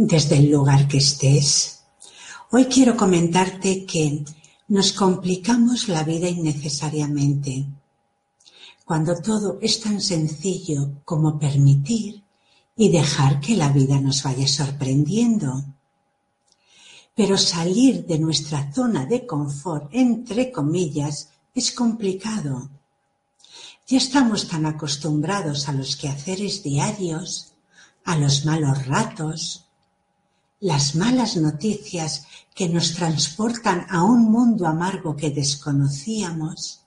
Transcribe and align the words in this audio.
Desde 0.00 0.36
el 0.36 0.52
lugar 0.52 0.86
que 0.86 0.98
estés. 0.98 1.80
Hoy 2.52 2.66
quiero 2.66 2.96
comentarte 2.96 3.84
que 3.84 4.24
nos 4.68 4.92
complicamos 4.92 5.88
la 5.88 6.04
vida 6.04 6.28
innecesariamente. 6.28 7.66
Cuando 8.84 9.16
todo 9.20 9.58
es 9.60 9.80
tan 9.80 10.00
sencillo 10.00 11.02
como 11.04 11.36
permitir 11.36 12.22
y 12.76 12.90
dejar 12.90 13.40
que 13.40 13.56
la 13.56 13.70
vida 13.70 14.00
nos 14.00 14.22
vaya 14.22 14.46
sorprendiendo. 14.46 15.64
Pero 17.16 17.36
salir 17.36 18.06
de 18.06 18.20
nuestra 18.20 18.72
zona 18.72 19.04
de 19.04 19.26
confort, 19.26 19.88
entre 19.90 20.52
comillas, 20.52 21.30
es 21.56 21.72
complicado. 21.72 22.70
Ya 23.88 23.98
estamos 23.98 24.46
tan 24.46 24.64
acostumbrados 24.64 25.68
a 25.68 25.72
los 25.72 25.96
quehaceres 25.96 26.62
diarios 26.62 27.48
a 28.04 28.16
los 28.16 28.46
malos 28.46 28.86
ratos, 28.86 29.67
las 30.60 30.94
malas 30.94 31.36
noticias 31.36 32.26
que 32.54 32.68
nos 32.68 32.94
transportan 32.94 33.86
a 33.90 34.02
un 34.02 34.30
mundo 34.30 34.66
amargo 34.66 35.16
que 35.16 35.30
desconocíamos, 35.30 36.82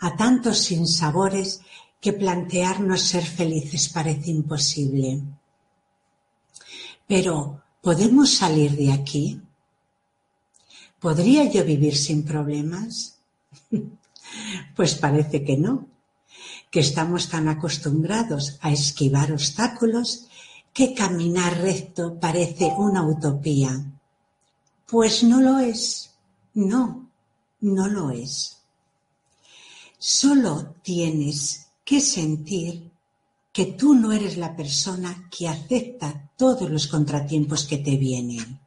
a 0.00 0.16
tantos 0.16 0.58
sinsabores 0.58 1.60
que 2.00 2.12
plantearnos 2.12 3.02
ser 3.02 3.24
felices 3.24 3.88
parece 3.88 4.30
imposible. 4.30 5.20
Pero, 7.06 7.62
¿podemos 7.80 8.34
salir 8.34 8.76
de 8.76 8.92
aquí? 8.92 9.40
¿Podría 11.00 11.50
yo 11.50 11.64
vivir 11.64 11.96
sin 11.96 12.24
problemas? 12.24 13.18
pues 14.76 14.94
parece 14.94 15.44
que 15.44 15.56
no 15.56 15.88
que 16.74 16.80
estamos 16.80 17.28
tan 17.28 17.46
acostumbrados 17.48 18.58
a 18.60 18.72
esquivar 18.72 19.30
obstáculos 19.30 20.26
que 20.74 20.92
caminar 20.92 21.56
recto 21.58 22.18
parece 22.18 22.66
una 22.76 23.06
utopía. 23.06 23.70
Pues 24.86 25.22
no 25.22 25.40
lo 25.40 25.60
es. 25.60 26.10
No, 26.54 27.08
no 27.60 27.88
lo 27.88 28.10
es. 28.10 28.58
Solo 29.98 30.74
tienes 30.82 31.68
que 31.84 32.00
sentir 32.00 32.90
que 33.52 33.66
tú 33.66 33.94
no 33.94 34.10
eres 34.10 34.36
la 34.36 34.56
persona 34.56 35.28
que 35.30 35.46
acepta 35.46 36.32
todos 36.36 36.68
los 36.68 36.88
contratiempos 36.88 37.64
que 37.64 37.78
te 37.78 37.96
vienen, 37.96 38.58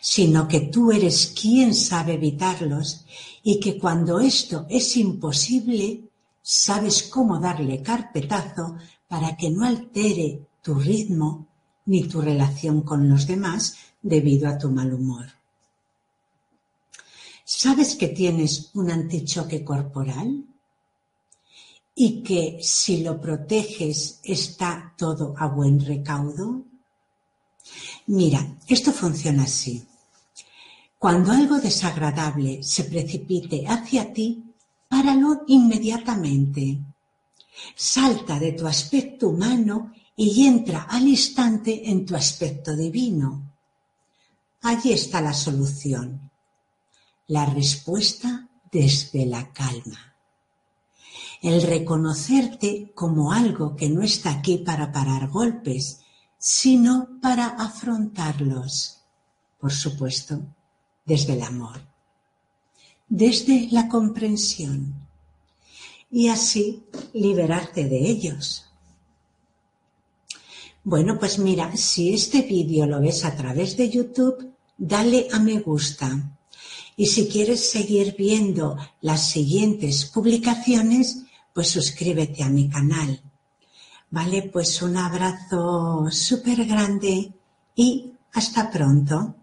sino 0.00 0.48
que 0.48 0.62
tú 0.62 0.90
eres 0.90 1.28
quien 1.40 1.74
sabe 1.74 2.14
evitarlos 2.14 3.04
y 3.44 3.60
que 3.60 3.78
cuando 3.78 4.18
esto 4.18 4.66
es 4.68 4.96
imposible, 4.96 6.08
sabes 6.42 7.04
cómo 7.04 7.38
darle 7.38 7.82
carpetazo 7.82 8.76
para 9.06 9.36
que 9.36 9.50
no 9.50 9.64
altere 9.64 10.48
tu 10.68 10.74
ritmo 10.74 11.46
ni 11.86 12.06
tu 12.06 12.20
relación 12.20 12.82
con 12.82 13.08
los 13.08 13.26
demás 13.26 13.74
debido 14.02 14.46
a 14.50 14.58
tu 14.58 14.68
mal 14.68 14.92
humor. 14.92 15.24
¿Sabes 17.42 17.96
que 17.96 18.08
tienes 18.08 18.68
un 18.74 18.90
antichoque 18.90 19.64
corporal? 19.64 20.44
Y 21.94 22.22
que 22.22 22.58
si 22.60 23.02
lo 23.02 23.18
proteges 23.18 24.20
está 24.22 24.92
todo 24.98 25.34
a 25.38 25.46
buen 25.46 25.80
recaudo? 25.80 26.64
Mira, 28.08 28.58
esto 28.66 28.92
funciona 28.92 29.44
así. 29.44 29.82
Cuando 30.98 31.32
algo 31.32 31.56
desagradable 31.58 32.62
se 32.62 32.84
precipite 32.84 33.66
hacia 33.66 34.12
ti, 34.12 34.44
páralo 34.86 35.44
inmediatamente. 35.46 36.78
Salta 37.74 38.38
de 38.38 38.52
tu 38.52 38.66
aspecto 38.66 39.30
humano 39.30 39.92
y 40.18 40.46
entra 40.46 40.82
al 40.82 41.08
instante 41.08 41.90
en 41.90 42.04
tu 42.04 42.14
aspecto 42.14 42.76
divino. 42.76 43.54
Allí 44.60 44.92
está 44.92 45.22
la 45.22 45.32
solución. 45.32 46.30
La 47.28 47.46
respuesta 47.46 48.46
desde 48.70 49.24
la 49.24 49.50
calma. 49.54 50.14
El 51.40 51.62
reconocerte 51.62 52.92
como 52.94 53.32
algo 53.32 53.74
que 53.76 53.88
no 53.88 54.02
está 54.02 54.30
aquí 54.30 54.58
para 54.58 54.92
parar 54.92 55.28
golpes, 55.28 56.00
sino 56.36 57.20
para 57.22 57.46
afrontarlos. 57.46 58.98
Por 59.58 59.72
supuesto, 59.72 60.42
desde 61.06 61.32
el 61.32 61.42
amor 61.42 61.88
desde 63.08 63.68
la 63.70 63.88
comprensión 63.88 64.94
y 66.10 66.28
así 66.28 66.84
liberarte 67.12 67.84
de 67.84 68.08
ellos. 68.08 68.67
Bueno, 70.84 71.18
pues 71.18 71.38
mira, 71.38 71.76
si 71.76 72.14
este 72.14 72.42
vídeo 72.42 72.86
lo 72.86 73.00
ves 73.00 73.24
a 73.24 73.36
través 73.36 73.76
de 73.76 73.90
YouTube, 73.90 74.52
dale 74.76 75.28
a 75.32 75.38
me 75.38 75.58
gusta. 75.60 76.34
Y 76.96 77.06
si 77.06 77.28
quieres 77.28 77.70
seguir 77.70 78.14
viendo 78.16 78.76
las 79.00 79.28
siguientes 79.28 80.06
publicaciones, 80.06 81.24
pues 81.52 81.68
suscríbete 81.68 82.42
a 82.42 82.48
mi 82.48 82.68
canal. 82.68 83.20
Vale, 84.10 84.50
pues 84.52 84.80
un 84.80 84.96
abrazo 84.96 86.06
súper 86.10 86.64
grande 86.64 87.32
y 87.76 88.12
hasta 88.32 88.70
pronto. 88.70 89.34